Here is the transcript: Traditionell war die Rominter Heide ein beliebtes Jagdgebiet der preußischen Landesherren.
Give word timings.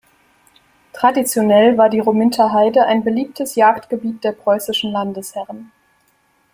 Traditionell 0.93 1.77
war 1.77 1.87
die 1.87 1.99
Rominter 1.99 2.51
Heide 2.53 2.87
ein 2.87 3.03
beliebtes 3.03 3.53
Jagdgebiet 3.53 4.23
der 4.23 4.31
preußischen 4.31 4.91
Landesherren. 4.91 5.71